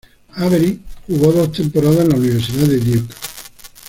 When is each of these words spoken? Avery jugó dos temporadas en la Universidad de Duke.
Avery 0.37 0.81
jugó 1.07 1.31
dos 1.31 1.51
temporadas 1.51 1.99
en 1.99 2.09
la 2.09 2.15
Universidad 2.15 2.65
de 2.65 2.79
Duke. 2.79 3.13